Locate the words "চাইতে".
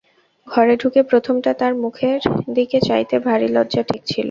2.87-3.15